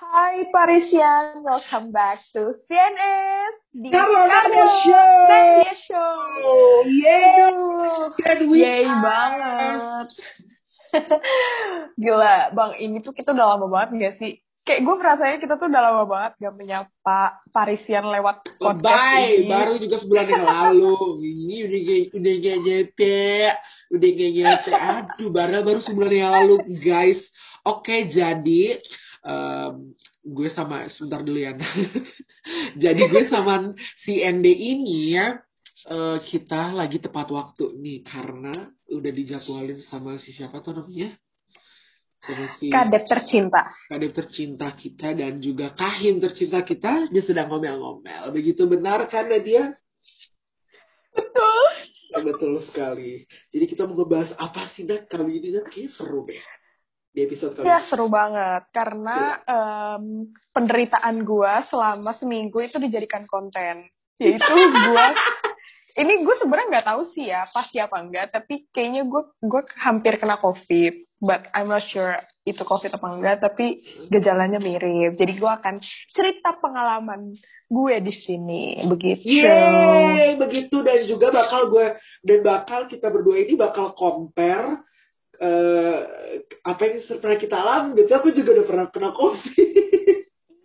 [0.00, 4.24] Hai Parisian, welcome back to CNS di Carlo
[4.80, 5.12] Show.
[5.28, 6.16] Nadia Show.
[6.88, 10.08] Yeay, yay banget.
[12.00, 14.40] Gila, Bang, ini tuh kita udah lama banget gak sih?
[14.64, 17.20] Kayak gue ngerasanya kita tuh udah lama banget gak menyapa
[17.52, 19.52] Parisian lewat podcast Bye, ini.
[19.52, 20.96] baru juga sebulan yang lalu.
[21.28, 23.28] Ini udah kayak udah kayak nyete,
[23.92, 24.70] udah kayak nyete.
[24.72, 27.20] Aduh, baru baru sebulan yang lalu, guys.
[27.68, 28.80] Oke, jadi
[29.24, 31.52] em, gue sama sebentar dulu ya.
[32.82, 33.72] jadi gue sama
[34.04, 35.40] si ND ini ya
[35.88, 41.16] eh, kita lagi tepat waktu nih karena udah dijadwalin sama si siapa tuh namanya?
[42.20, 43.72] Sama si Kadet tercinta.
[43.88, 48.28] kadep tercinta kita dan juga kahim tercinta kita dia sedang ngomel-ngomel.
[48.36, 49.72] Begitu benar kan Nadia?
[51.16, 51.64] Betul.
[52.10, 53.24] Betul sekali.
[53.54, 55.70] Jadi kita mau ngebahas apa sih Nat kali ini Nat?
[55.70, 56.42] Kayaknya seru deh.
[57.10, 57.88] Di episode kali Ya ini.
[57.90, 58.62] seru banget.
[58.70, 63.90] Karena em, penderitaan gue selama seminggu itu dijadikan konten.
[64.22, 65.06] Yaitu gue
[65.98, 70.22] ini gue sebenarnya nggak tahu sih ya pasti apa enggak tapi kayaknya gue gue hampir
[70.22, 72.14] kena covid but I'm not sure
[72.46, 75.18] itu covid apa enggak tapi gejalanya mirip.
[75.18, 75.82] Jadi gue akan
[76.14, 77.34] cerita pengalaman
[77.66, 78.86] gue di sini.
[78.86, 79.22] Begitu.
[79.24, 80.80] Yeay, begitu.
[80.80, 81.86] Dan juga bakal gue
[82.24, 84.80] dan bakal kita berdua ini bakal compare
[85.40, 85.98] eh,
[86.62, 88.12] apa yang pernah kita alami gitu.
[88.12, 89.68] Aku juga udah pernah kena covid.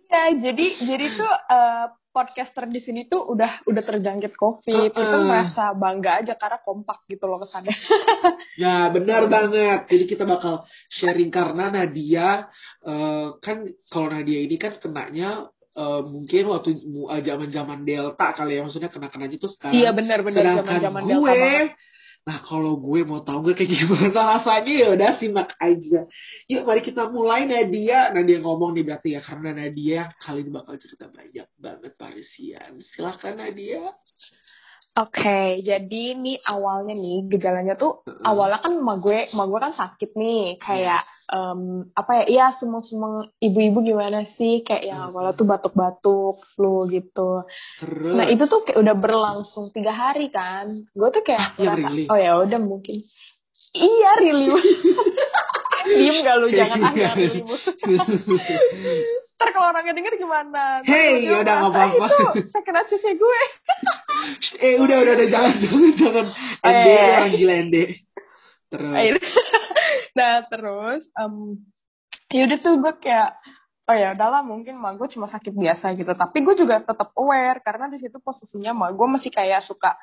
[0.06, 4.96] Ya, jadi jadi tuh eh, podcaster di sini tuh udah udah terjangkit COVID.
[4.96, 5.28] Kita Uh-uh.
[5.28, 7.76] merasa bangga aja karena kompak gitu loh kesannya.
[8.56, 9.84] Ya, benar banget.
[9.84, 12.48] Jadi kita bakal sharing karena Nadia
[12.88, 18.64] eh, kan kalau Nadia ini kan kenanya eh, mungkin waktu eh, zaman-zaman Delta kali ya
[18.64, 19.76] maksudnya kena-kenanya tuh sekarang.
[19.76, 21.68] Iya benar-benar Sedangkan zaman-zaman gue, Delta banget.
[22.26, 26.10] Nah kalau gue mau tahu gue kayak gimana rasanya ya udah simak aja.
[26.50, 28.10] Yuk mari kita mulai Nadia.
[28.10, 32.82] Nadia ngomong nih berarti ya karena Nadia kali ini bakal cerita banyak banget Parisian.
[32.82, 33.94] Silahkan Nadia.
[34.96, 38.24] Oke, jadi nih awalnya nih gejalanya tuh Heeh.
[38.24, 41.60] awalnya kan emak gue, emak gue kan sakit nih, kayak em,
[41.90, 42.24] apa ya?
[42.26, 44.62] Iya, semua-semua ibu-ibu gimana sih?
[44.62, 45.08] Kayak yang Hmm.
[45.10, 47.42] awalnya tuh batuk-batuk, flu gitu.
[47.78, 48.14] Terus.
[48.14, 50.86] Nah itu tuh kayak udah berlangsung tiga hari kan.
[50.90, 52.04] Gue tuh kayak yang ngerasa, really?
[52.06, 53.02] oh ya udah mungkin.
[53.72, 54.48] Iya really.
[55.86, 57.42] Diem gak lu jangan ah jangan really.
[59.36, 60.80] Ntar kalau orangnya denger gimana?
[60.80, 62.06] Ntar Hey, dia yaudah, nggak apa-apa.
[62.40, 63.40] "Eh, Itu hati sih gue.
[64.64, 66.26] eh udah udah udah jangan jangan jangan
[66.64, 67.16] ND iya, iya.
[67.20, 67.76] orang gila ND.
[68.66, 68.94] Terus.
[70.16, 71.60] Nah terus, em
[72.32, 73.30] ya udah tuh gue kayak
[73.86, 76.10] oh ya udahlah mungkin mah gue cuma sakit biasa gitu.
[76.16, 79.94] Tapi gue juga tetap aware karena di situ posisinya mah gue masih kayak suka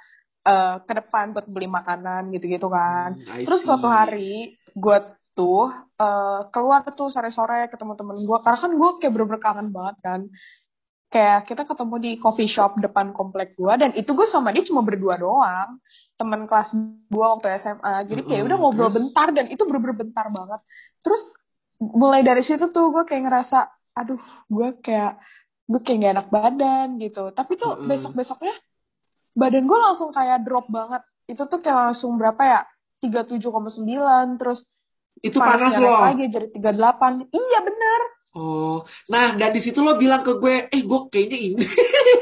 [0.46, 3.18] eh, ke depan buat beli makanan gitu-gitu kan.
[3.18, 4.98] Hmm, Terus suatu hari gue
[5.34, 9.98] tuh eh, keluar tuh sore-sore ketemu temen gue karena kan gue kayak bener-bener kangen banget
[10.06, 10.22] kan.
[11.14, 14.82] Kayak kita ketemu di coffee shop depan komplek gue dan itu gue sama dia cuma
[14.82, 15.78] berdua doang.
[16.18, 16.74] Temen kelas
[17.14, 18.10] gue waktu SMA.
[18.10, 18.98] Jadi kayak udah ngobrol terus?
[18.98, 20.60] bentar dan itu bener-bener bentar banget.
[21.06, 21.22] Terus
[21.78, 24.18] mulai dari situ tuh gue kayak ngerasa aduh
[24.50, 25.22] gue kayak
[25.70, 27.30] gue kayak gak enak badan gitu.
[27.30, 27.94] Tapi tuh Mm-mm.
[27.94, 28.56] besok-besoknya
[29.38, 31.06] badan gue langsung kayak drop banget.
[31.30, 32.62] Itu tuh kayak langsung berapa ya?
[33.06, 34.66] 37,9 terus
[35.22, 36.02] Itu panas loh.
[36.02, 37.30] lagi jadi 38.
[37.30, 38.02] Iya bener.
[38.34, 38.82] Oh,
[39.14, 41.66] nah dan di situ lo bilang ke gue, eh gue kayaknya ini.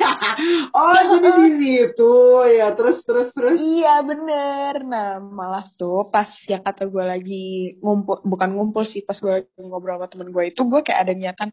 [0.75, 2.13] oh jadi di situ
[2.51, 3.55] ya terus terus terus.
[3.55, 4.83] Iya bener.
[4.83, 7.45] Nah malah tuh pas yang kata gue lagi
[7.79, 11.13] ngumpul, bukan ngumpul sih, pas gue lagi ngobrol sama temen gue itu gue kayak ada
[11.15, 11.49] niatan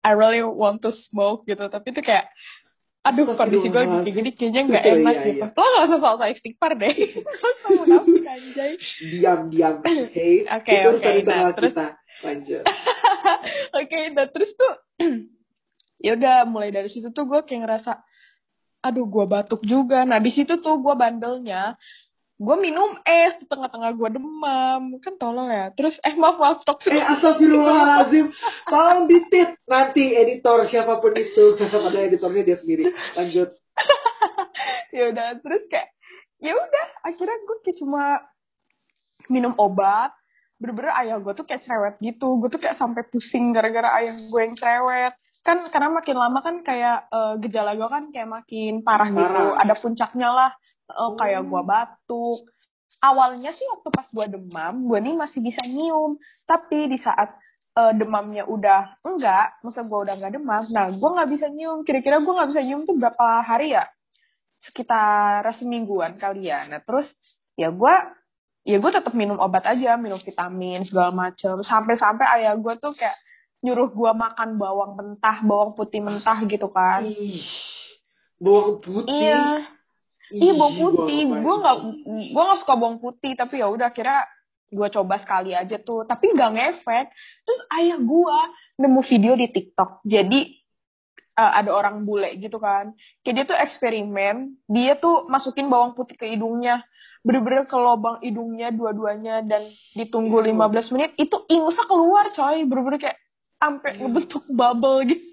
[0.00, 1.68] I really want to smoke gitu.
[1.68, 2.32] Tapi itu kayak
[3.04, 5.44] aduh kondisi gue lagi kayak gini kayaknya nggak enak iya, gitu.
[5.44, 5.60] iya.
[5.60, 6.96] Lo gak usah soal istighfar deh.
[7.44, 7.84] Lo sama
[8.24, 8.72] anjay.
[9.04, 9.84] Diam diam.
[10.56, 12.00] Oke, oke, nah, terus- kita.
[12.24, 12.64] Lanjut.
[13.80, 14.74] Oke, nah terus tuh
[16.04, 18.00] ya udah mulai dari situ tuh gue kayak ngerasa
[18.84, 20.04] aduh gue batuk juga.
[20.08, 21.76] Nah di situ tuh gue bandelnya
[22.34, 24.82] gue minum es di tengah-tengah gue demam.
[25.00, 25.70] Kan tolong ya.
[25.76, 28.32] Terus eh maaf maaf tok Eh astagfirullahaladzim.
[28.66, 31.54] Tolong ditit Nanti editor siapa pun itu.
[31.56, 32.90] Pada editornya dia sendiri.
[33.14, 33.52] Lanjut.
[34.94, 35.90] Ya udah terus kayak
[36.38, 38.22] ya udah akhirnya gue kayak cuma
[39.26, 40.14] minum obat
[40.64, 42.40] bener-bener ayah gue tuh kayak cerewet gitu.
[42.40, 45.12] Gue tuh kayak sampai pusing gara-gara ayah gue yang cerewet.
[45.44, 49.20] Kan karena makin lama kan kayak eh, gejala gue kan kayak makin parah, gitu.
[49.20, 49.60] Parah.
[49.60, 50.50] ada puncaknya lah.
[50.88, 52.48] Eh, kayak gue batuk.
[53.04, 56.16] Awalnya sih waktu pas gue demam gue nih masih bisa nyium.
[56.48, 57.36] Tapi di saat
[57.76, 61.84] eh, demamnya udah enggak masa gue udah enggak demam nah gue nggak bisa nyium.
[61.84, 63.84] Kira-kira gue nggak bisa nyium tuh berapa hari ya?
[64.64, 66.64] Sekitar semingguan kali ya.
[66.64, 67.12] Nah terus
[67.60, 67.94] ya gue
[68.64, 71.60] ya gue tetap minum obat aja minum vitamin segala macem.
[71.60, 73.14] Sampai-sampai ayah gue tuh kayak
[73.60, 77.04] nyuruh gue makan bawang mentah bawang putih mentah gitu kan.
[77.04, 77.44] Ih,
[78.40, 79.12] bawang putih.
[79.12, 79.68] iya.
[80.32, 81.20] Ih, iya bawang putih.
[81.28, 81.76] gue nggak
[82.32, 84.24] gue nggak suka bawang putih tapi ya udah kira
[84.72, 86.08] gue coba sekali aja tuh.
[86.08, 87.06] Tapi nggak ngefek.
[87.44, 88.38] Terus ayah gue
[88.80, 90.08] nemu video di TikTok.
[90.08, 90.63] Jadi
[91.34, 92.94] eh, ada orang bule gitu kan.
[93.22, 94.36] Kayak dia tuh eksperimen
[94.70, 96.82] dia tuh masukin bawang putih ke hidungnya.
[97.24, 99.64] Bener-bener ke lubang hidungnya dua-duanya dan
[99.96, 100.52] ditunggu Ew.
[100.60, 102.68] 15 menit itu ingusnya keluar coy.
[102.68, 103.18] Bener-bener kayak
[103.56, 103.98] sampai Ew.
[104.04, 105.24] ngebentuk bubble gitu.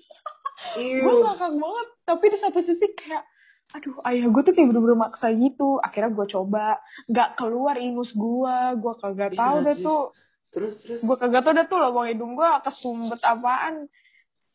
[0.80, 1.26] Gue Iu.
[1.26, 1.88] ngakak banget.
[2.08, 3.24] Tapi di satu sisi kayak
[3.72, 5.84] aduh ayah gue tuh kayak bener-bener maksa gitu.
[5.84, 6.80] Akhirnya gue coba.
[7.12, 10.04] Nggak keluar ingus gue gue kagak Iya, tahu deh tuh.
[10.52, 11.00] Terus terus.
[11.04, 13.92] gue kagak tahu deh tuh lubang hidung gue kesumbet apaan.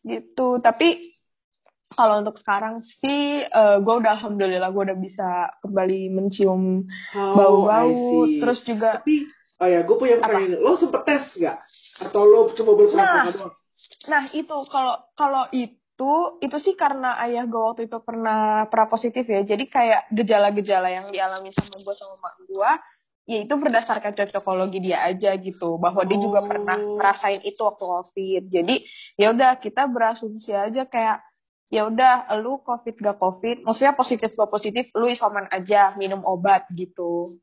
[0.07, 0.49] Gitu.
[0.65, 1.16] Tapi
[1.93, 3.47] kalau untuk sekarang sih
[3.79, 5.29] gue udah alhamdulillah gue udah bisa
[5.61, 8.41] kembali mencium Oh, bau-bau see.
[8.41, 9.23] terus juga Tapi,
[9.57, 10.27] oh ya, gue punya Apa?
[10.27, 10.59] pertanyaan.
[10.59, 11.59] Lo sempet tes nggak?
[12.03, 13.33] Atau lo cuma berpura-pura Nah.
[13.33, 13.55] doang?
[14.09, 15.75] Nah itu kalau kalau itu
[16.39, 19.41] itu sih karena ayah gue waktu itu pernah pernah positif ya.
[19.43, 22.71] Jadi kayak gejala-gejala yang dialami sama gue sama mak gue,
[23.27, 25.77] ya itu berdasarkan cocokologi dia aja gitu.
[25.77, 26.47] Bahwa dia juga Oh.
[26.47, 28.43] pernah ngerasain itu waktu covid.
[28.47, 28.75] Jadi
[29.15, 31.25] ya udah kita berasumsi aja kayak
[31.75, 36.63] ya udah lu covid gak covid, maksudnya positif gak positif, lu isoman aja minum obat
[36.75, 37.39] gitu.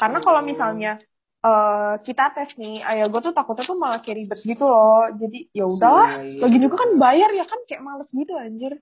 [0.00, 0.46] Karena kalau Oh.
[0.50, 0.98] misalnya
[1.40, 5.08] eh kita tes nih, ayah gue tuh takutnya tuh malah kayak ribet gitu loh.
[5.20, 7.02] Jadi ya udahlah, Iya, iya, lagi juga kan benar.
[7.04, 8.72] bayar ya kan kayak males gitu anjir.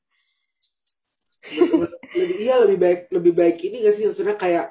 [2.19, 4.64] lebih iya lebih baik lebih baik ini gak sih maksudnya kayak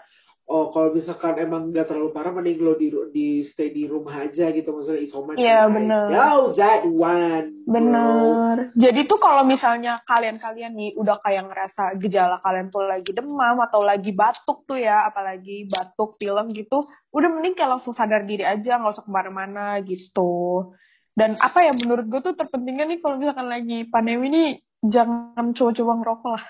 [0.47, 4.47] oh kalau misalkan emang nggak terlalu parah mending lo di di stay di rumah aja
[4.49, 6.05] gitu maksudnya isoman Iya, I bener.
[6.07, 7.75] know that one bro.
[7.75, 8.55] Bener.
[8.79, 13.83] Jadi tuh kalau misalnya kalian-kalian nih udah kayak ngerasa gejala kalian tuh lagi demam atau
[13.83, 18.79] lagi batuk tuh ya, apalagi batuk, pilek gitu, udah mending kayak langsung sadar diri aja,
[18.79, 20.71] nggak usah ke mana-mana gitu.
[21.11, 24.49] Dan apa ya menurut gue tuh terpentingnya nih kalau misalkan lagi pandemi nih
[24.81, 26.45] jangan coba-coba ngerokok lah.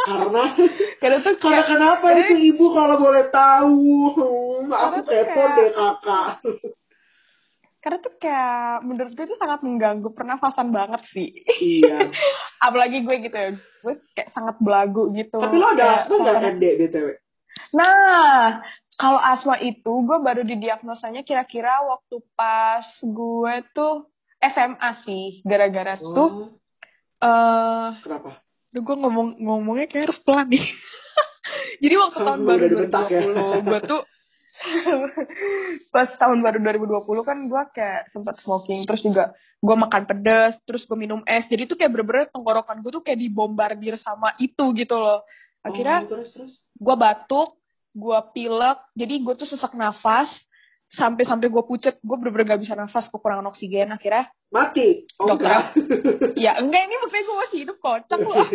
[0.00, 0.42] karena
[1.00, 3.78] Karena tuh karena kayak kenapa itu ibu kalau boleh tahu
[4.10, 6.28] Hmm, aku kepo kayak- deh kakak
[7.78, 11.30] karena tuh kayak menurut gue itu sangat mengganggu pernafasan banget sih.
[11.56, 12.10] iya
[12.66, 15.38] Apalagi gue gitu ya, gue kayak sangat belagu gitu.
[15.38, 17.08] tapi lo ada asma nggak sangat- ND btw
[17.70, 18.62] Nah,
[18.94, 24.06] kalau asma itu gue baru didiagnosanya kira-kira waktu pas gue tuh
[24.38, 26.54] SMA sih, gara-gara tuh
[27.18, 30.60] eh kenapa Duh, gue ngomong ngomongnya kayak harus pelan nih.
[31.82, 33.20] Jadi waktu tahun baru dibentak ya.
[33.24, 34.02] 2020, gue tuh
[35.94, 40.84] pas tahun baru 2020 kan gue kayak sempat smoking, terus juga gue makan pedas, terus
[40.84, 41.48] gue minum es.
[41.48, 45.24] Jadi tuh kayak bener-bener tenggorokan gue tuh kayak dibombardir sama itu gitu loh.
[45.64, 47.56] Akhirnya oh, terus terus gue batuk,
[47.96, 50.28] gue pilek, jadi gue tuh sesak nafas,
[50.88, 55.44] sampai-sampai gue pucet, gue bener-bener gak bisa nafas, kekurangan oksigen, akhirnya, mati oh Dokter.
[55.44, 55.64] enggak
[56.40, 58.36] ya enggak ini makanya gue masih hidup kocak loh,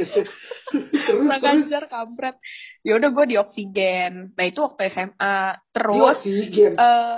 [1.05, 2.35] kurang ajar kampret.
[2.81, 6.73] Ya udah gue di oksigen, nah itu waktu SMA, Di terus, oksigen.
[6.73, 7.15] eh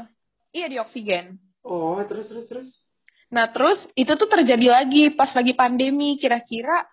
[0.52, 1.26] iya di oksigen.
[1.64, 2.70] oh terus terus terus
[3.26, 6.84] Nah terus itu tuh terjadi lagi pas lagi pandemi, kira-kira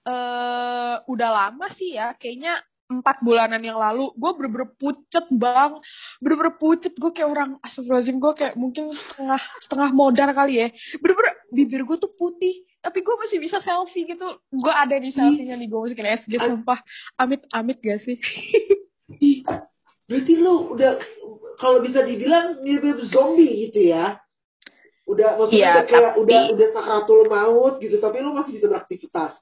[0.00, 2.56] eh udah lama sih ya, kayaknya
[2.90, 5.78] empat bulanan yang lalu gue bener-bener pucet bang
[6.18, 11.34] bener-bener pucet gue kayak orang astagfirullahaladzim gue kayak mungkin setengah setengah modal kali ya bener-bener
[11.48, 15.68] bibir gue tuh putih tapi gue masih bisa selfie gitu gue ada di selfie-nya nih
[15.68, 16.50] gue masukin SG Ah.
[16.50, 16.78] sumpah
[17.16, 18.18] amit amit gak sih
[19.20, 19.42] Ih,
[20.06, 20.96] berarti lu udah
[21.56, 24.16] kalau bisa dibilang mirip zombie gitu ya.
[25.04, 29.34] Udah maksudnya udah kayak tapi- udah udah sakratul maut gitu, tapi lu masih bisa beraktivitas.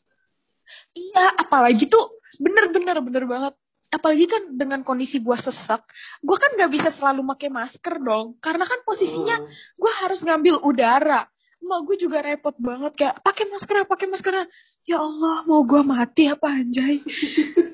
[0.95, 3.55] Iya apalagi tuh bener-bener bener banget.
[3.89, 5.81] Apalagi kan dengan kondisi gue sesak
[6.21, 8.37] gue kan gak bisa selalu pakai masker dong.
[8.41, 9.49] Karena kan posisinya Oh.
[9.81, 11.25] gue harus ngambil udara.
[11.59, 14.35] Mak gue juga repot banget kayak pakai masker pakai masker.
[14.89, 17.05] Ya Allah mau gue mati apa anjay?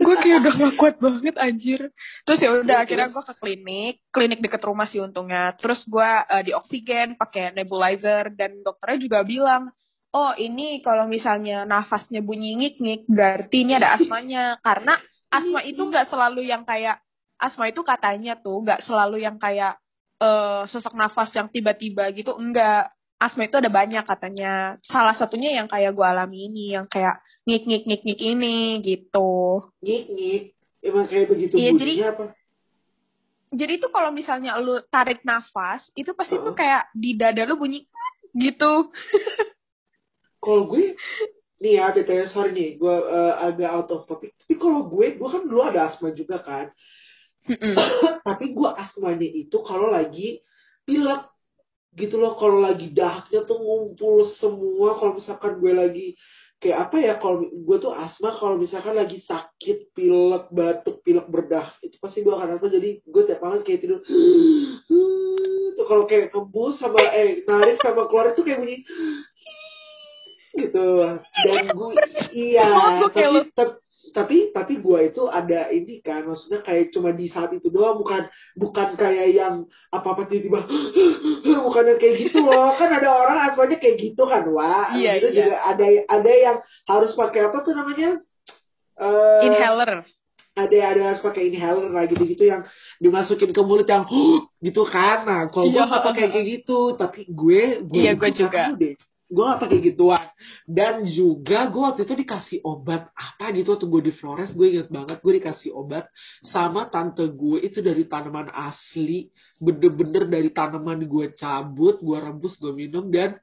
[0.03, 1.81] Gue kayak udah gak kuat banget anjir.
[2.27, 5.55] Terus ya udah Terus, akhirnya gue ke klinik klinik deket rumah sih untungnya.
[5.59, 9.71] Terus gue eh, di oksigen pakai nebulizer dan dokternya juga bilang
[10.15, 14.57] oh ini kalau misalnya nafasnya bunyi ngik-ngik berarti ini ada asmanya.
[14.67, 14.95] Karena
[15.29, 17.03] asma itu nggak selalu yang kayak
[17.35, 19.77] asma itu katanya tuh nggak selalu yang kayak
[20.23, 22.39] eh sesak nafas yang tiba-tiba gitu.
[22.39, 24.79] Enggak asma itu ada banyak katanya.
[24.87, 29.67] Salah satunya yang kayak gue alami ini yang kayak ngik ngik ngik ngik ini gitu.
[29.83, 30.43] Ngik ngik.
[30.85, 32.25] Emang kayak begitu Iya, jadi- apa?
[33.55, 36.59] jadi itu kalau misalnya lu tarik nafas itu pasti tuh Heeh.
[36.59, 37.87] kayak di dada lu bunyi
[38.35, 38.91] gitu
[40.45, 40.93] Kalau gue
[41.65, 44.37] nih ya BTW sorry nih, gue eh, agak out of topic.
[44.37, 46.69] Tapi kalau gue, gue kan dulu ada asma juga kan.
[48.29, 50.45] Tapi gue asmanya itu kalau lagi
[50.85, 51.33] pilek.
[51.95, 56.07] gitu loh kalau lagi dahaknya tuh ngumpul semua kalau misalkan gue lagi
[56.65, 61.71] kayak apa ya kalau gue tuh asma kalau misalkan lagi sakit pilek batuk pilek berdah
[61.85, 64.01] itu pasti gue akan apa jadi gue tiap malam kayak tidur
[65.77, 68.81] tuh kalau kayak kembus sama eh narik sama keluar itu kayak bunyi
[70.55, 70.87] gitu.
[71.45, 71.91] Dan gue
[72.35, 73.83] iya tapi, tapi
[74.15, 78.31] tapi tapi gue itu ada ini kan maksudnya kayak cuma di saat itu doang bukan
[78.55, 80.63] bukan kayak yang apa apa tiba-tiba
[81.67, 82.79] bukan yang kayak gitu loh.
[82.79, 85.37] Kan ada orang asmanya kayak gitu kan wah iya, gitu iya.
[85.43, 86.57] juga ada ada yang
[86.87, 88.11] harus pakai apa tuh namanya?
[88.95, 90.07] Uh, inhaler.
[90.55, 92.63] ada ada harus pakai inhaler lah gitu gitu yang
[93.03, 94.07] dimasukin ke mulut yang
[94.67, 95.27] gitu kan.
[95.27, 95.91] Nah kalau gue Iya.
[95.91, 98.71] pakai kayak gitu tapi gue gue Iya, gue juga.
[98.79, 98.95] deh
[99.35, 100.25] gue gak pakai gituan.
[100.65, 104.89] Dan juga gue waktu itu dikasih obat apa gitu waktu gue di Flores gue inget
[104.89, 106.07] banget gue dikasih obat
[106.55, 112.71] sama tante gue itu dari tanaman asli bener-bener dari tanaman gue cabut gue rebus gue
[112.71, 113.37] minum dan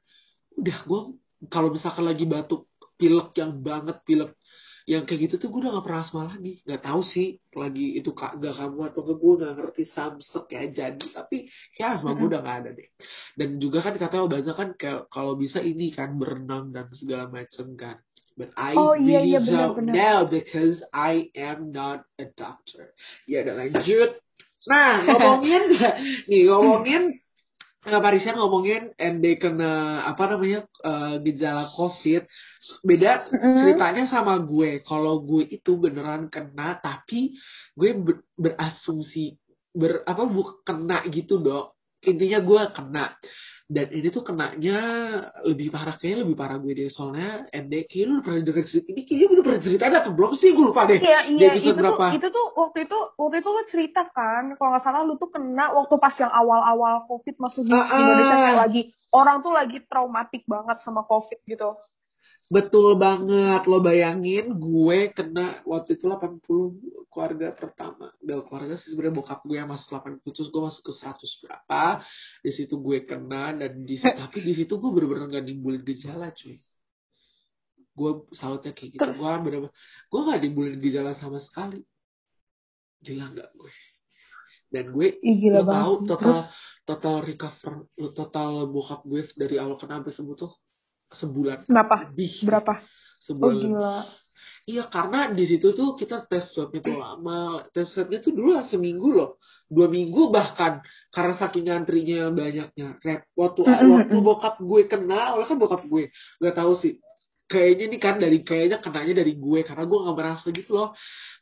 [0.56, 1.00] udah gue
[1.52, 4.38] kalau misalkan lagi batuk pilek yang banget pilek
[4.86, 6.52] yang kayak gitu tuh gue udah gak pernah asma lagi.
[6.66, 10.62] Nggak tahu sih lagi itu kak gak kamu atau ke gue nggak ngerti samsek ya
[10.70, 11.06] jadi.
[11.14, 11.36] Tapi
[11.78, 12.88] ya asma gue udah gak ada deh.
[13.38, 14.68] Dan juga kan katanya obatnya kan
[15.08, 17.96] kalau bisa ini kan berenang dan segala macam kan.
[18.32, 19.76] But I Oh, iya, iya, benar.
[19.76, 22.96] know because I am not a doctor.
[23.28, 24.10] Ya udah lanjut.
[24.66, 25.62] Nah ngomongin
[26.30, 27.21] nih ngomongin
[27.82, 32.22] Nggak Parisnya ngomongin ND kena apa namanya uh, gejala COVID.
[32.86, 34.86] Beda ceritanya sama gue.
[34.86, 37.34] Kalau gue itu beneran kena tapi
[37.74, 39.34] gue ber- berasumsi
[39.74, 41.74] ber apa bu kena gitu dok.
[42.06, 43.04] Intinya gue kena
[43.72, 44.78] dan ini tuh kenanya
[45.48, 48.88] lebih parah kayaknya lebih parah gue deh soalnya ND kayaknya lu udah pernah denger cerita
[48.92, 51.48] ini kayaknya gue udah pernah cerita ada atau belum sih gue lupa deh Iya iya
[51.56, 52.04] itu tuh berapa?
[52.12, 55.72] itu tuh waktu itu waktu itu lo cerita kan kalau nggak salah lu tuh kena
[55.72, 57.88] waktu pas yang awal-awal covid masuk di ah.
[57.88, 58.82] Indonesia kayak lagi
[59.16, 61.72] orang tuh lagi traumatik banget sama covid gitu.
[62.52, 68.12] Betul banget, lo bayangin gue kena waktu itu 80 keluarga pertama.
[68.20, 71.84] Gak keluarga sih sebenarnya bokap gue yang masuk 80 terus gue masuk ke 100 berapa.
[72.44, 76.60] Di situ gue kena dan di tapi di situ gue bener-bener gak nimbulin gejala cuy.
[77.96, 79.00] Gue salutnya kayak gitu.
[79.00, 79.16] Terus?
[79.16, 79.60] Gue bener
[80.12, 81.80] gue gak nimbulin gejala sama sekali.
[83.00, 83.72] Gila gak gue?
[84.68, 86.04] Dan gue Ih lo tahu banget.
[86.04, 86.44] total Terus
[86.84, 87.72] total recover
[88.12, 90.52] total bokap gue dari awal kena sampai sembuh tuh
[91.18, 92.08] sebulan kenapa?
[92.10, 92.74] lebih Berapa?
[92.78, 93.68] Oh sebulan lebih.
[93.72, 93.98] gila.
[94.62, 98.62] Iya karena di situ tuh kita tes swabnya tuh lama, tes swabnya tuh dulu lah
[98.70, 100.78] seminggu loh, dua minggu bahkan
[101.10, 102.94] karena saking antrinya banyaknya.
[103.02, 106.94] Rep waktu waktu bokap gue kena, oleh kan bokap gue nggak tahu sih.
[107.50, 110.88] Kayaknya nih kan dari kayaknya kenanya dari gue karena gue nggak merasa gitu loh.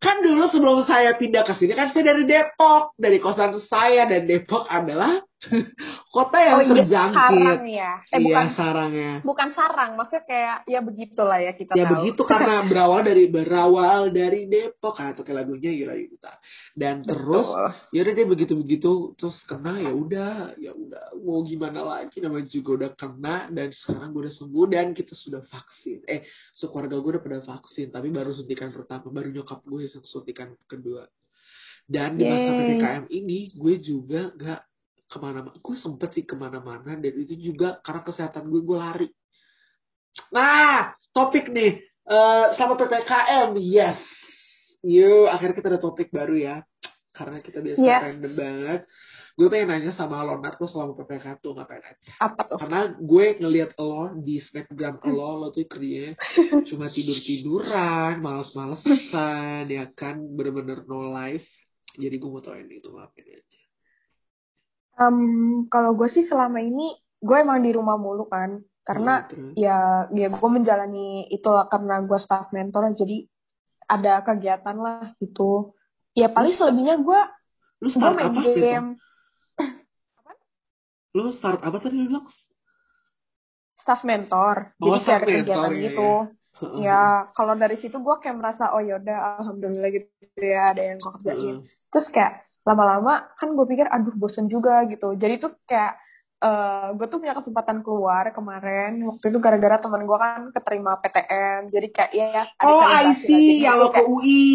[0.00, 4.24] Kan dulu sebelum saya pindah ke sini kan saya dari Depok, dari kosan saya dan
[4.24, 5.20] Depok adalah
[6.14, 7.16] kota yang Oh iya terjangkit.
[7.16, 7.92] sarang ya.
[8.12, 9.12] Eh iya bukan sarangnya.
[9.24, 11.92] bukan sarang, maksudnya kayak ya begitulah ya kita ya tahu.
[11.96, 16.32] begitu karena berawal dari berawal dari Depok atau kayak lagunya Yura Yuta
[16.76, 17.48] dan terus
[17.88, 22.46] ya udah dia begitu begitu terus kena ya udah ya udah mau gimana lagi namanya
[22.46, 26.20] juga udah kena dan sekarang gue udah sembuh dan kita sudah vaksin eh
[26.52, 31.08] sekeluarga gue udah pada vaksin tapi baru suntikan pertama baru nyokap gue yang suntikan kedua
[31.90, 34.69] dan di masa ppkm ini gue juga gak
[35.10, 39.08] ke mana-mana gue sempet sih ke mana-mana dan itu juga karena kesehatan gue gue lari
[40.34, 41.86] Nah, topik nih.
[41.86, 43.98] Eh sama PPKM, yes.
[44.82, 46.56] Yuk, akhirnya kita ada topik baru ya.
[47.14, 48.02] Karena kita biasa Yes.
[48.02, 48.80] random banget.
[49.38, 52.10] Gue pengen nanya sama lo, Nat, lo selama PPKM tuh ngapain aja?
[52.18, 52.58] Apa tuh?
[52.58, 56.18] Karena gue ngeliat lo di snapgram lo, lo tuh kerjanya
[56.68, 61.46] cuma tidur-tiduran, males-malesan, ya kan, bener-bener no life.
[61.94, 63.59] Jadi gue mau tau ini itu ngapain aja.
[65.00, 65.16] Em,
[65.72, 69.52] kalau gue sih selama ini gue emang di rumah mulu kan karena Hmm, terus?
[69.56, 69.76] ya
[70.12, 73.24] ya gue menjalani itu karena gue staff mentor jadi
[73.88, 75.72] ada kegiatan lah gitu
[76.12, 77.20] ya paling selebihnya gue
[77.80, 78.88] Lu gue start main apa game
[81.16, 82.26] Lu start apa tadi lu bilang?
[83.80, 86.08] staff mentor Oh, jadi staff mentor, kegiatan iya, gitu
[86.60, 86.80] Heeh.
[86.86, 87.00] ya
[87.32, 90.12] kalau dari situ gue kayak merasa oh yaudah alhamdulillah gitu
[90.44, 91.58] ya ada yang gue kerjain Heeh.
[91.88, 95.16] terus kayak lama-lama kan gue pikir aduh bosen juga gitu.
[95.16, 95.96] Jadi tuh kayak
[96.40, 101.68] eh gue tuh punya kesempatan keluar kemarin waktu itu gara-gara teman gue kan keterima PTN
[101.68, 103.60] jadi kayak ya ya ada Oh, I see.
[103.60, 104.48] Yang lo ke UI.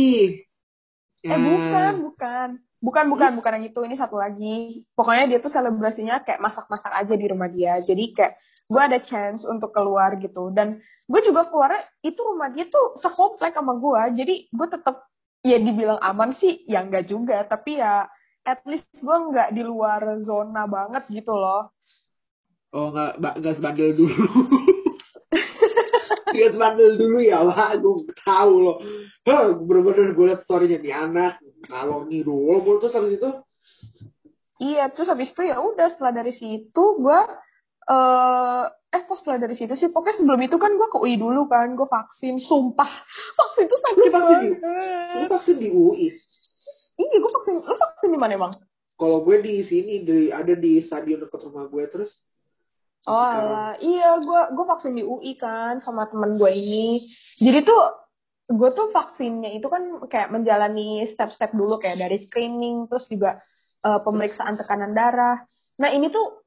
[1.26, 1.38] eh Ya.
[1.38, 1.94] bukan.
[2.02, 2.48] Bukan
[2.82, 3.80] bukan bukan bukan yang itu.
[3.86, 4.86] Ini satu lagi.
[4.98, 7.82] Pokoknya dia tuh selebrasinya kayak masak-masak aja di rumah dia.
[7.82, 8.34] Jadi kayak
[8.66, 10.50] gue ada chance untuk keluar gitu.
[10.54, 11.70] Dan gue juga keluar
[12.02, 14.02] itu rumah dia tuh sekomplek sama gue.
[14.26, 15.06] Jadi gue tetap
[15.46, 17.46] ya dibilang aman sih ya enggak juga.
[17.46, 18.10] Tapi ya
[18.46, 21.70] at least gue nggak di luar zona banget gitu loh.
[22.74, 24.26] Oh nggak nggak sebandel dulu.
[26.36, 28.78] Nggak sebandel dulu ya wah gue tahu loh.
[29.24, 31.40] Hah, bener-bener gue liat storynya nih anak.
[31.64, 33.30] Kalau nih dulu terus habis itu?
[34.60, 37.20] Iya, terus habis itu ya udah setelah dari situ gue
[37.86, 38.64] eh
[38.96, 39.92] eh kok setelah dari situ sih?
[39.92, 42.40] Pokoknya sebelum itu kan gue ke UI dulu kan gue vaksin.
[42.40, 42.88] Sumpah.
[43.36, 44.58] Vaksin itu sakit vaksin di-
[45.16, 46.08] lu vaksin di UI.
[46.96, 48.54] iya gue vaksin lu vaksin di mana emang
[48.96, 52.16] Kalau gue di sini di ada di stadion dekat rumah gue terus?
[53.06, 53.76] Oh alah.
[53.78, 57.04] iya gue gue vaksin di UI kan sama temen gue ini.
[57.36, 57.82] Jadi tuh
[58.48, 63.44] gue tuh vaksinnya itu kan kayak menjalani step-step dulu kayak dari screening terus juga
[63.84, 65.44] eh, pemeriksaan tekanan darah.
[65.76, 66.45] Nah ini tuh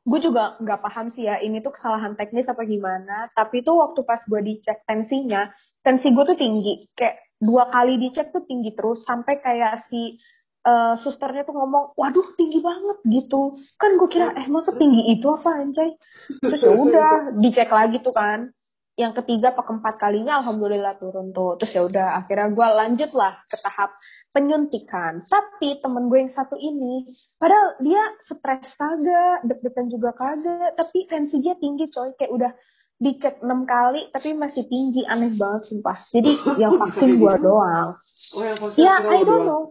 [0.00, 3.28] gue juga nggak paham sih ya ini tuh kesalahan teknis apa gimana.
[3.36, 5.48] Tapi tuh waktu pas gue dicek tensinya
[5.84, 6.88] tensi gue tuh tinggi.
[6.96, 10.16] Kayak dua kali dicek tuh tinggi terus sampai kayak si
[10.64, 13.56] eh, susternya tuh ngomong waduh tinggi banget gitu.
[13.76, 15.92] Kan gue kira eh masa tinggi itu apa anjay?
[16.40, 18.52] Terus ya udah dicek lagi tuh kan
[19.00, 21.56] yang ketiga atau keempat kalinya alhamdulillah turun tuh.
[21.56, 23.96] Terus ya udah akhirnya gue lanjut lah ke tahap
[24.36, 25.24] penyuntikan.
[25.24, 27.08] Tapi temen gue yang satu ini
[27.40, 32.12] padahal dia stres kagak deg-degan juga kagak tapi tensinya tinggi coy.
[32.20, 32.52] Kayak udah
[33.00, 35.08] dicek enam kali tapi masih tinggi.
[35.08, 35.96] Aneh banget sumpah.
[36.12, 37.96] Jadi yang vaksin gue doang.
[38.36, 39.62] Oh yang vaksin ya I don't know.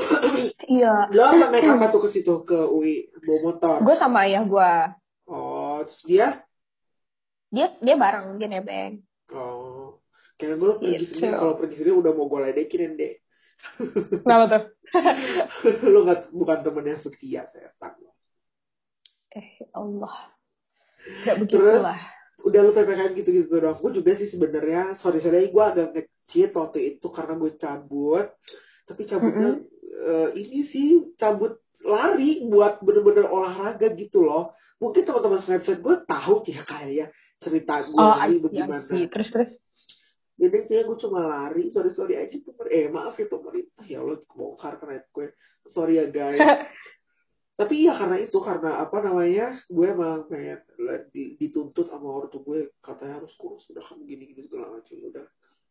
[0.70, 1.10] Iya.
[1.16, 3.74] Lo apa naik apa tuh ke situ ke UI bawa motor?
[3.82, 4.72] gue sama ayah gue
[5.30, 6.28] Oh terus dia?
[7.50, 9.98] Dia dia bareng dia nebeng Oh
[10.34, 11.20] kira gue pergi Gitu.
[11.20, 13.14] sendiri kalau pergi sendiri udah mau gue ledekin deh.
[14.24, 14.64] kenapa tuh
[15.92, 17.94] lo nggak bukan temen yang setia setan.
[19.30, 20.34] eh Allah
[21.24, 22.00] Gak begitulah
[22.40, 23.76] Udah lu ppkm gitu-gitu doang.
[23.76, 28.26] Gue juga sih sebenarnya sorry sorry gue agak ngecit waktu itu karena gue cabut.
[28.88, 30.88] Tapi cabutnya eh, ini sih
[31.20, 34.56] cabut lari buat bener-bener olahraga gitu loh.
[34.80, 37.06] Mungkin teman-teman Snapchat gue tahu ya kayak ya
[37.40, 38.84] cerita gue oh ini bagaimana.
[39.08, 39.52] terus terus?
[40.40, 43.84] Jadi intinya gue cuma lari, sorry sorry aja pemer eh maaf ya pemerintah.
[43.84, 45.36] Ya Allah bongkar karena gue.
[45.68, 46.40] Sorry ya guys.
[47.60, 50.64] Tapi ya karena itu karena apa namanya gue emang pengen
[51.12, 52.72] di- dituntut sama ortu gue.
[52.80, 55.26] Katanya harus kurus udah kamu gini gini segala macam udah.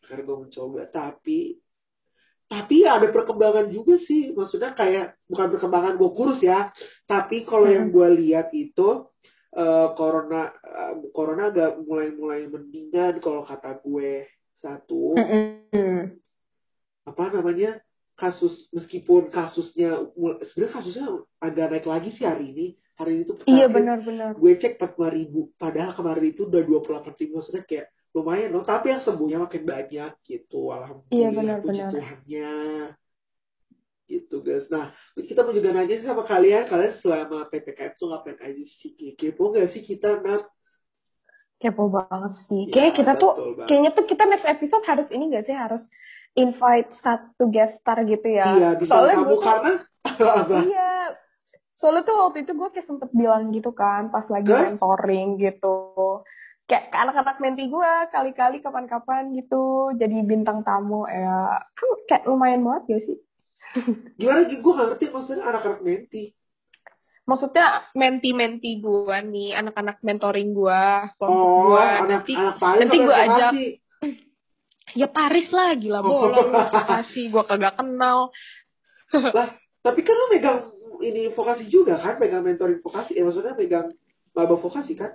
[0.06, 0.82] Akhirnya gue mencoba.
[0.94, 1.40] Tapi
[2.50, 4.38] tapi ya ada perkembangan juga sih.
[4.38, 6.70] Maksudnya kayak bukan perkembangan gue kurus ya.
[7.10, 9.10] Tapi kalau yang gue lihat itu
[9.56, 14.28] eh, corona eh, corona agak mulai mulai mendingan kalau kata gue.
[14.60, 16.20] Satu Mm-mm.
[17.08, 17.80] apa namanya
[18.20, 20.04] kasus meskipun kasusnya
[20.52, 21.06] sebenarnya kasusnya
[21.40, 22.68] agak naik lagi sih hari ini.
[23.00, 25.56] Hari ini tuh iya benar-benar gue cek 45 ribu.
[25.56, 27.40] Padahal kemarin itu udah 28 ribu.
[27.40, 28.68] Maksudnya kayak lumayan loh.
[28.68, 30.76] Tapi yang sembuhnya makin banyak gitu.
[30.76, 31.92] Alhamdulillah Iya, puji benar-benar.
[31.96, 32.52] Tuhannya
[34.10, 34.66] gitu guys.
[34.74, 38.98] Nah kita mau juga nanya sih sama kalian kalian selama ppkm tuh ngapain aja sih?
[39.14, 40.50] Kepo nggak sih kita nak
[41.60, 42.68] kepo banget sih.
[42.68, 43.68] Ya, kayaknya kita tuh banget.
[43.68, 45.56] kayaknya tuh kita next episode harus ini gak sih?
[45.56, 45.84] Harus
[46.34, 48.48] invite satu guest star gitu ya.
[48.58, 49.74] Iya bisa soalnya kamu tuh karena
[50.72, 50.92] iya.
[51.80, 54.72] Soalnya tuh waktu itu gue kayak sempet bilang gitu kan pas lagi Hah?
[54.72, 55.78] mentoring gitu.
[56.68, 59.92] Kayak ke anak-anak menti gue kali-kali kapan-kapan gitu.
[60.00, 61.60] Jadi bintang tamu ya.
[61.76, 63.20] Kan kayak lumayan banget ya sih
[64.18, 64.42] gimana?
[64.50, 66.24] Gue gak ngerti maksudnya anak-anak menti.
[67.30, 70.84] Maksudnya menti-menti gue nih anak-anak mentoring gue
[71.22, 73.52] kelompok oh gue nanti anak nanti gue ajak
[74.98, 76.10] ya Paris lah gila Oh.
[76.26, 76.50] bolong.
[76.90, 78.34] Kasih gue kagak kenal.
[79.38, 79.54] Lah
[79.86, 80.60] tapi kan lo megang
[81.06, 82.18] ini vokasi juga kan?
[82.18, 83.94] Megang mentoring vokasi ya maksudnya megang
[84.34, 85.14] maba vokasi kan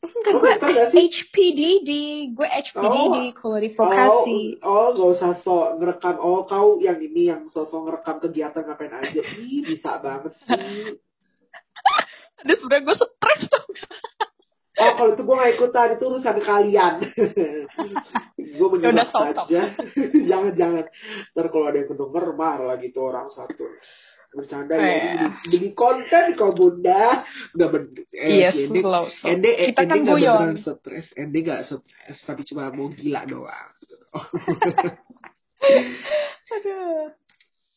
[0.00, 1.06] enggak Lo gue sih?
[1.12, 1.90] HPDD
[2.32, 3.32] gue HPDD Oh.
[3.36, 4.40] kalau di vokasi.
[4.64, 6.16] Oh oh gak usah so ngerekam.
[6.20, 9.20] Oh kau yang ini yang sosok ngerekam kegiatan ngapain aja.
[9.20, 10.48] Ih bisa banget sih.
[12.40, 13.64] Aduh sebenernya gue stres tuh
[14.80, 16.94] oh kalau itu gue gak ikutan itu urusan kalian.
[18.50, 19.46] Gue menyerah stop, stop.
[19.46, 19.62] saja.
[20.30, 20.84] Jangan jangan.
[21.36, 23.64] Ntar kalau ada yang kedenger marah lagi tuh orang satu
[24.30, 27.26] bercanda ya ini demi, konten kau bunda.
[27.54, 28.70] Nggak bener eh, Yes, si
[29.26, 30.38] Ende Iya, Kita Ende kan guyon.
[30.54, 31.06] beneran stres.
[31.18, 33.70] Ende nggak stres tapi cuma mau gila doang.
[36.54, 37.10] Aduh.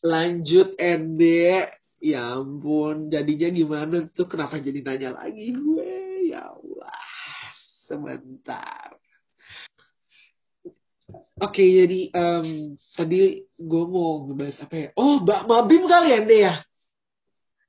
[0.03, 1.71] Lanjut Ende.
[2.03, 4.27] Ya ampun jadinya gimana tuh?
[4.27, 5.55] Kenapa jadi nanya lagi?
[5.55, 6.99] Gue ya Allah.
[7.87, 8.91] Sebentar
[11.41, 14.89] Oke, jadi em, tadi gue mau ngebahas apa ya?
[14.93, 16.55] Oh, Mbak Mabim kali ya, Ende ya?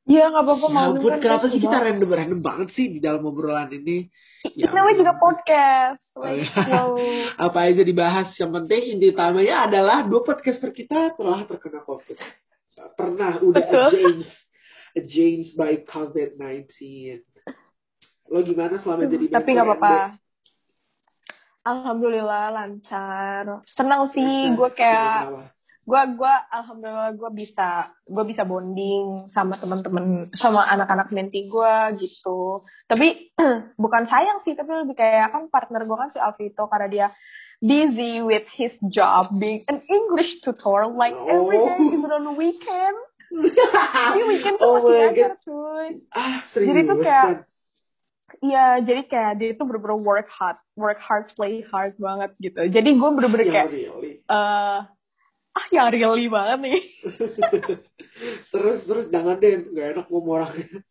[0.05, 3.73] Iya nggak apa-apa Ya ampun, kan kenapa sih kita random-random banget sih di dalam obrolan
[3.73, 4.13] ini?
[4.53, 6.05] Ya namanya juga podcast.
[6.13, 6.53] Oh, Like, iya.
[6.85, 6.93] wow.
[7.49, 12.21] Apa aja dibahas, yang penting inti utamanya adalah dua podcaster kita telah terkena COVID.
[13.01, 13.91] Pernah, udah Betul.
[13.97, 14.29] James.
[15.09, 16.69] James by COVID-19.
[18.29, 20.21] Lo gimana selama jadi Tapi nggak apa-apa.
[21.65, 21.67] MD?
[21.67, 23.65] Alhamdulillah lancar.
[23.67, 24.57] Senang sih Lancar.
[24.57, 25.43] gue kayak Kenapa?
[25.85, 27.69] gue gue alhamdulillah gue bisa
[28.05, 33.29] gue bisa bonding sama teman-teman sama anak-anak menti gue gitu tapi
[33.77, 37.07] bukan sayang sih tapi lebih kayak kan partner gue kan si Alvito karena dia
[37.61, 41.93] busy with his job being an English tutor like every day Oh.
[41.93, 42.97] even on weekend
[44.09, 46.69] jadi weekend tuh Oh masih ngajar cuy Ah, serius.
[46.73, 47.45] Jadi tuh kayak-
[48.41, 52.61] Iya, jadi kayak dia tuh bener-bener work hard, work hard, play hard banget gitu.
[52.67, 54.13] Jadi gue bener-bener kayak, really.
[54.25, 54.79] eh
[55.55, 56.81] ah yang really banget nih.
[58.53, 60.83] terus terus jangan deh nggak enak ngomong orangnya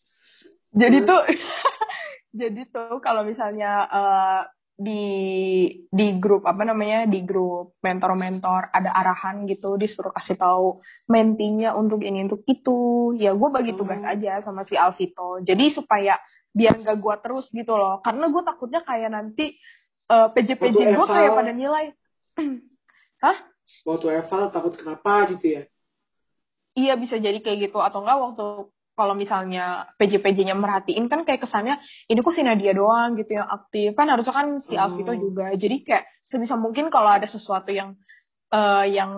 [0.74, 1.08] Jadi Hmm.
[1.08, 1.22] tuh,
[2.42, 4.42] jadi tuh kalau misalnya eh,
[4.74, 5.06] di
[5.88, 12.02] di grup apa namanya di grup mentor-mentor ada arahan gitu disuruh kasih tahu mentinya untuk
[12.02, 14.10] ini untuk itu ya gue bagi tugas Oh.
[14.10, 16.18] aja sama si Alvito jadi supaya
[16.54, 18.00] biar nggak gue terus gitu loh.
[18.06, 19.58] Karena gue takutnya kayak nanti
[20.08, 21.86] eh, PJ-PJ gue kayak pada nilai.
[23.88, 25.64] Waktu eval takut kenapa gitu ya?
[26.74, 27.80] Iya bisa jadi kayak gitu.
[27.82, 28.46] Atau enggak waktu
[28.94, 33.94] kalau misalnya PJ-PJ-nya merhatiin kan kayak kesannya ini kok si Nadia doang gitu yang aktif.
[33.98, 34.86] Kan harusnya kan si Oh.
[34.86, 35.54] Alvito juga.
[35.54, 37.98] Jadi kayak sebisa mungkin kalau ada sesuatu yang
[38.54, 39.12] eh, yang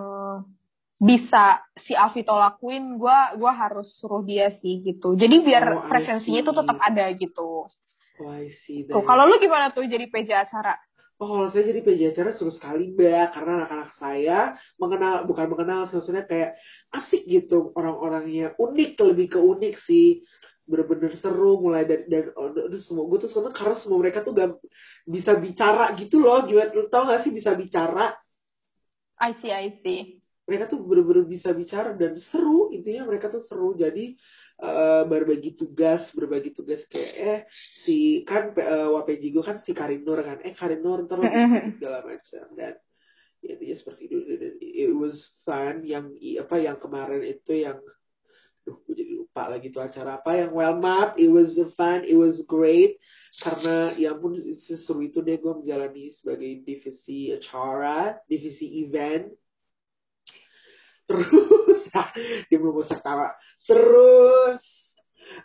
[0.96, 6.40] bisa si Alvito lakuin gua gua harus suruh dia sih gitu jadi biar Oh, presensinya
[6.40, 7.68] itu tetap ada gitu
[8.16, 10.80] oh see tuh kalau lu gimana tuh jadi PJ acara
[11.16, 13.32] Oh, kalau saya jadi PJ acara seru sekali, Mbak.
[13.32, 16.50] Karena anak-anak saya mengenal, bukan mengenal, sebenarnya kayak
[16.92, 17.72] asik gitu.
[17.72, 20.20] Orang-orangnya unik, lebih ke unik sih.
[20.68, 23.08] Bener-bener seru, mulai dari, dari oh, aduh, semua.
[23.08, 24.60] Gue tuh seneng karena semua mereka tuh gak
[25.08, 26.44] bisa bicara gitu loh.
[26.44, 28.12] Gimana, lu tau gak sih bisa bicara?
[29.16, 30.15] I see I see
[30.46, 32.70] Mereka tuh bener-bener bisa bicara dan seru.
[32.70, 33.74] Intinya mereka tuh seru.
[33.74, 34.14] Jadi,
[34.62, 37.40] eh, berbagi tugas, berbagi tugas kayak eh
[37.84, 40.40] si kan uh, WPJ gue kan si Karin Nur kan.
[40.40, 42.74] Eh Karin Nur bikin segala macam dan
[43.44, 44.16] ya dia seperti itu.
[44.24, 47.78] Dan it was fun yang apa yang kemarin itu yang
[48.66, 50.42] Duh, gue jadi lupa lagi tuh acara apa.
[50.42, 52.98] Yang well map it was fun it was great.
[53.36, 59.28] Karena ya ampun seseru itu deh gue menjalani sebagai divisi acara divisi event
[61.06, 61.30] terus
[62.50, 63.32] dia belum usah tawa
[63.66, 64.62] terus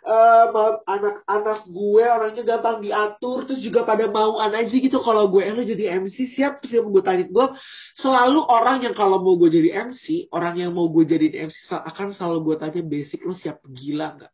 [0.02, 0.46] eh,
[0.86, 4.98] anak-anak gue orangnya gampang diatur terus juga pada mauan aja gitu.
[5.02, 7.26] Kalau gue lo jadi MC siap siap gue tanya.
[7.28, 7.50] Gue
[7.98, 12.14] selalu orang yang kalau mau gue jadi MC orang yang mau gue jadi MC akan
[12.14, 14.32] selalu gue tanya basic lo siap gila nggak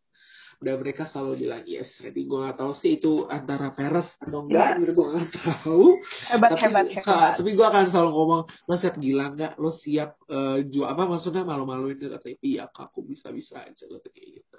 [0.59, 4.83] dan mereka selalu bilang yes jadi gue nggak tahu sih itu antara peres atau enggak.
[4.83, 4.95] Yeah.
[4.95, 5.85] gue nggak tahu.
[6.31, 7.33] Hebat tapi, hebat hebat.
[7.39, 9.53] tapi gue akan selalu ngomong lo siap gila nggak?
[9.63, 14.29] Lo siap eh, ju apa maksudnya malu-maluin katanya iya kak aku bisa bisa aja kayak
[14.43, 14.57] gitu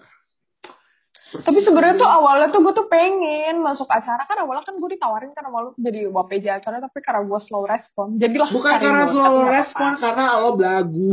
[1.29, 4.25] Tapi sebenarnya tuh awalnya tuh gue tuh pengen masuk acara.
[4.25, 7.63] Kan awalnya kan gue ditawarin kan awalnya tuh jadi WPJ acara tapi karena gue slow
[7.69, 10.01] respon jadilah bukan karena tapi nggak respon apa-apa.
[10.01, 11.09] karena lo belagu.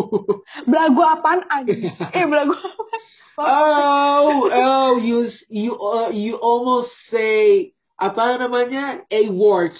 [0.70, 1.72] Belagu apaan aja
[2.16, 3.00] eh belagu apaan?
[3.40, 9.02] oh oh you you uh, you almost say apa namanya?
[9.10, 9.74] A word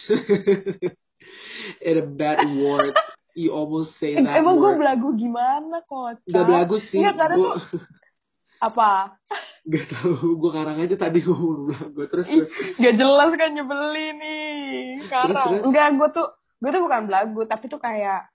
[1.87, 2.97] in a bad word
[3.39, 6.27] you almost say that emang gue belagu gimana kocak?
[6.27, 7.83] Gak belagu sih Nggak, karena gue tuh
[8.61, 9.17] apa
[9.63, 12.51] gak tahu gue ngarang aja tadi ngomong belagu terus Ih, terus.
[12.77, 15.61] gak jelas kan nyebelin nih terus?
[15.65, 16.27] enggak gue tuh
[16.61, 18.29] gue tuh bukan belagu tapi tuh kayak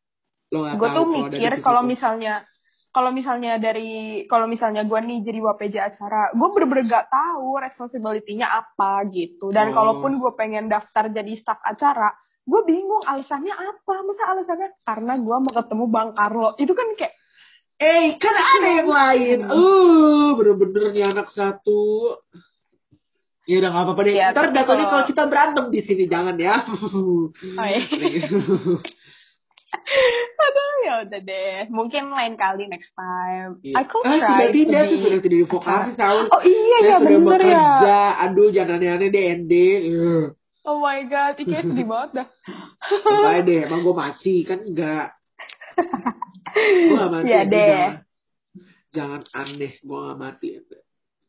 [0.52, 2.46] gue tuh mikir kalau misalnya
[2.90, 8.48] kalau misalnya dari kalau misalnya gue nih jadi WPJ acara gue bener-bener gak tahu responsibility-nya
[8.48, 9.52] apa gitu.
[9.52, 9.84] Dan Oh.
[9.84, 12.16] kalaupun gue pengen daftar jadi staff acara
[12.48, 13.94] gue bingung alasannya apa.
[14.00, 17.12] Masa alasannya karena gue mau ketemu Bang Carlo itu kan kayak
[17.76, 19.38] Eh, kan ada yang lain.
[19.46, 22.16] Uh, bener-bener nih anak satu.
[23.46, 24.14] Ya udah gak apa-apa deh.
[24.16, 26.56] Ya, Ntar jatuhnya kalau- kalau kita berantem di sini jangan ya.
[26.66, 27.30] oh,
[27.62, 27.84] iya.
[30.36, 33.76] aduh ya udah deh mungkin lain kali next time Iya.
[33.76, 35.92] I could Ah, try sudah tidak, be sudah tidak divokasi.
[35.94, 36.26] Saul.
[36.26, 38.00] oh iya Saya ya sudah bener ya bekerja.
[38.24, 39.54] Aduh, jangan aneh-aneh deh, ND.
[39.92, 40.26] Uh.
[40.64, 42.28] oh my god ini sedih banget dah
[43.04, 44.36] Makanya deh, emang gue mati.
[44.42, 45.08] Kan enggak.
[46.56, 47.30] Gue gak mati.
[47.30, 47.88] Ya Ende, deh.
[48.92, 49.74] Jangan, jangan aneh.
[49.84, 50.48] Gue gak mati.
[50.60, 50.80] Ende.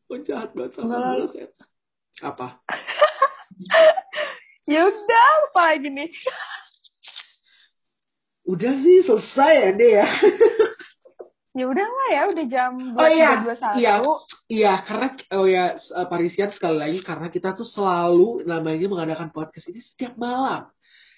[0.07, 0.95] Gue jahat banget sama.
[1.35, 1.51] Set.
[2.23, 2.47] Apa?
[4.71, 6.11] ya udah apa lagi nih
[8.47, 10.07] Udah sih, selesai ya, Ende ya.
[11.51, 13.31] ya udah lah ya udah jam dua Oh iya,
[13.75, 13.93] iya,
[14.47, 19.67] iya karena oh ya eh, Parisian sekali lagi karena kita tuh selalu namanya mengadakan podcast
[19.67, 20.69] ini setiap malam,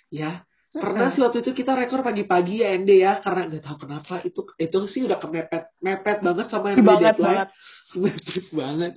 [0.10, 4.22] ya Pernah sih waktu itu kita rekor pagi-pagi ya Ende ya karena nggak tahu kenapa
[4.22, 7.26] itu itu sih udah kemepet mepet banget sama yang banget deadline.
[7.26, 7.50] banget.
[8.06, 8.92] Mepet banget.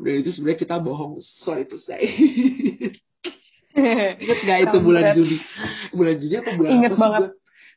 [0.00, 1.20] Dan itu sebenarnya kita bohong.
[1.44, 2.08] Sorry to say.
[3.76, 5.12] Ingat gak itu bulan.
[5.12, 5.36] Juni?
[5.92, 7.22] Bulan Juni apa bulan Ingat apa banget.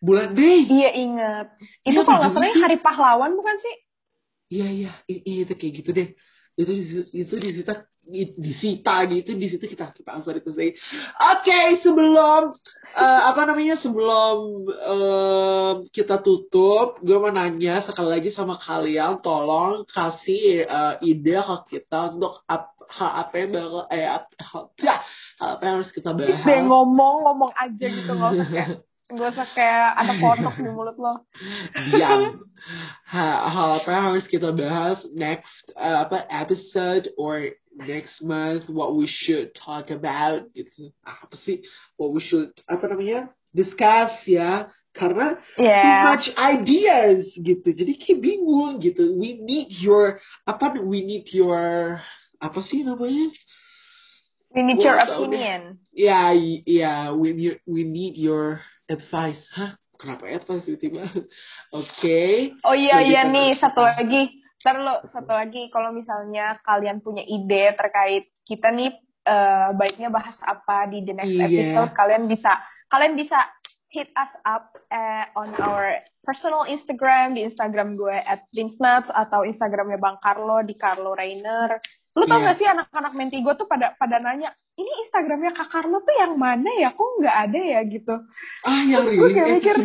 [0.04, 0.60] Bulan Mei.
[0.68, 1.48] Iya inget.
[1.84, 3.76] Itu Iya, kalau nggak salah hari pahlawan bukan sih?
[4.52, 6.08] Iya iya, iya itu kayak gitu deh.
[6.56, 6.72] Itu
[7.12, 7.56] itu di-
[8.36, 10.76] disita gitu di situ kita kita sorry to say.
[11.18, 12.52] Oke sebelum
[12.94, 19.88] eh, apa namanya sebelum eh, kita tutup, gue mau nanya sekali lagi sama kalian, tolong
[19.88, 25.02] kasih eh, ide ke kita untuk ap- hal apa yang bakal eh ap- hal, ya,
[25.40, 26.44] hal apa yang harus kita bahas.
[26.46, 31.14] Dia ngomong ngomong aja gitu kayak nggak usah kayak ada kodok di mulut lo.
[31.92, 32.40] diam.
[33.12, 38.94] Ha- Hal apa yang harus kita bahas next uh, apa episode or next month what
[38.94, 40.94] we should talk about gitu.
[41.02, 41.66] Apa sih
[41.98, 46.06] what we should apa namanya discuss ya karena too Yeah.
[46.06, 47.66] much ideas gitu.
[47.74, 49.14] Jadi kayak bingung gitu.
[49.18, 51.98] We need your apa we need your
[52.38, 53.34] apa sih namanya?
[54.54, 55.82] We need your opinion.
[55.90, 59.42] Ya, y- ya, we need we need your advice.
[59.54, 59.78] Hah?
[59.98, 61.10] Kenapa advice tiba-tiba?
[61.80, 62.54] Oke.
[62.62, 64.43] Oh iya Jadi iya nih satu lagi.
[64.64, 70.40] Ntar lo satu lagi kalau misalnya kalian punya ide terkait kita nih eh, baiknya bahas
[70.40, 71.44] apa di the next Iya.
[71.46, 72.52] episode kalian bisa
[72.88, 73.40] kalian bisa
[73.92, 80.00] hit us up eh, on our personal Instagram di Instagram gue at Nuts atau Instagramnya
[80.00, 81.78] Bang Carlo di Carlo Rainer.
[82.16, 82.46] Lu tau Iya.
[82.50, 86.34] gak sih anak-anak menti gue tuh pada pada nanya ini Instagramnya Kak Carlo tuh yang
[86.34, 86.90] mana ya?
[86.90, 88.16] Kok nggak ada ya gitu?
[88.66, 89.76] Ah, yang Terus gue kayak eh, mikir.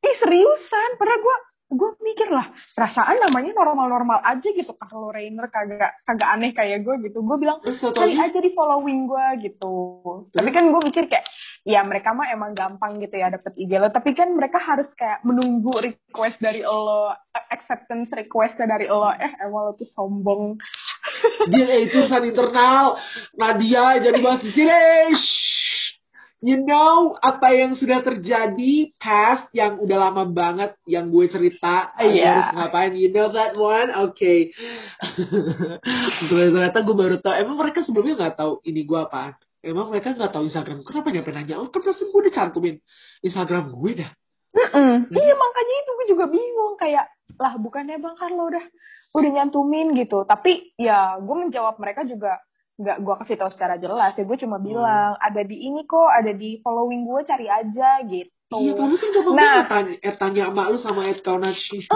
[0.00, 1.36] Ih seriusan, padahal gue
[1.70, 4.74] gue mikir lah perasaan namanya normal-normal aja gitu.
[4.74, 7.22] Carlo Rainer kagak kagak aneh kayak gue gitu.
[7.22, 9.74] Gue bilang Terus kali aja di following gue gitu.
[10.34, 11.22] Tapi kan gue mikir kayak
[11.62, 13.86] ya mereka mah emang gampang gitu ya dapet IG lo.
[13.94, 17.14] Tapi kan mereka harus kayak menunggu request dari lo
[17.54, 19.06] acceptance request dari lo.
[19.14, 20.58] Eh emang lo tuh sombong.
[21.54, 22.98] Dia itu urusan internal.
[23.38, 24.74] Nadia jadi bahas di sini.
[26.40, 31.92] You know apa yang sudah terjadi past yang udah lama banget yang gue cerita?
[32.00, 32.24] Iya.
[32.32, 33.92] harus ngapain you know that one?
[34.08, 34.40] Oke okay.
[36.32, 37.34] ternyata gue baru tahu.
[37.36, 40.80] Emang mereka sebelumnya nggak tahu ini gue apa emang mereka nggak tahu Instagram?
[40.84, 41.60] Kenapa nyampe nanya?
[41.60, 42.76] Oh kan pasti gue udah cantumin
[43.20, 44.10] Instagram gue dah.
[44.50, 44.94] Mm-mm.
[45.14, 46.74] Iya makanya itu gue juga bingung.
[46.80, 48.64] Kayak lah bukannya bang Carlo udah
[49.14, 50.24] udah nyantumin gitu.
[50.24, 52.40] Tapi ya gue menjawab mereka juga
[52.80, 56.32] nggak gue kasih tahu secara jelas ya gue cuma bilang ada di ini kok ada
[56.32, 59.44] di following gue cari aja gitu iya padahal kan gampang Nah.
[59.44, 61.78] banget tanya eh, tanya emak lu sama Ed Kaunachi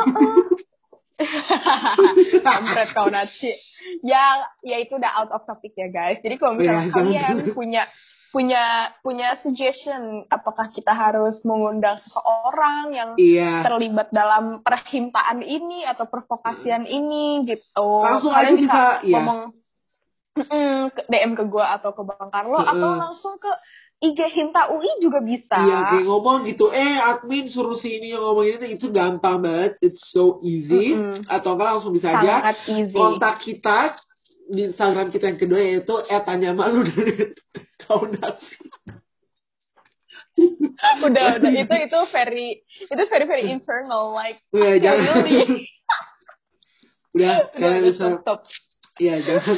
[2.42, 3.52] kampret kau Naci
[4.02, 6.96] ya ya itu udah out of topic ya guys jadi kalau misalnya Iya, jangan.
[6.98, 7.82] kalian punya
[8.34, 8.64] punya
[8.98, 16.82] punya suggestion apakah kita harus mengundang seseorang yang iya terlibat dalam perhintaan ini atau provokasian
[16.82, 17.88] ini gitu.
[18.02, 19.22] Langsung Kalian aja bisa, ya.
[19.22, 19.40] ngomong
[20.36, 22.70] mm, ke DM ke gue atau ke Bang Carlo Heeh.
[22.74, 23.50] atau langsung ke
[24.02, 25.56] IG Hinta UI juga bisa.
[25.56, 29.80] Iya kayak ngomong gitu, eh admin suruh si ini yang ngomong ini itu gampang banget,
[29.80, 30.92] it's so easy.
[30.92, 31.24] Mm-mm.
[31.24, 32.92] Atau enggak langsung bisa aja Sangat easy.
[32.92, 33.96] kontak kita
[34.44, 37.32] di Instagram kita yang kedua yaitu eh tanya malu dari
[37.80, 38.56] Kaunasi.
[41.04, 42.48] udah udah itu itu very
[42.90, 45.24] itu very very internal like Udah jangan.
[47.14, 48.04] Udah udah, bisa.
[48.20, 48.40] stop, stop.
[48.94, 49.56] Iya jangan.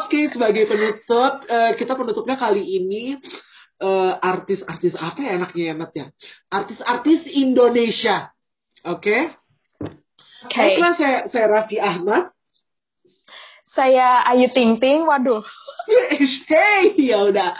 [0.00, 3.20] Oke sebagai penutup eh, kita penutupnya kali ini
[3.80, 6.06] eh, artis-artis apa ya enaknya enak ya?
[6.48, 8.32] Artis-artis Indonesia.
[8.88, 9.36] Oke?
[10.48, 10.56] Oke.
[10.56, 12.32] Baiklah saya saya Raffi Ahmad.
[13.70, 15.46] Saya Ayu Ting Ting, waduh.
[16.50, 17.54] Hey, ya udah.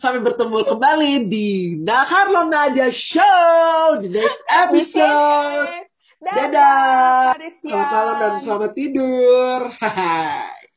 [0.00, 5.91] Sampai bertemu kembali di Nakarlo Nadia Show di next episode.
[6.22, 7.34] Dadah.
[7.34, 7.58] Dadah.
[7.66, 9.58] Selamat malam dan selamat tidur.
[9.82, 10.70] Hai.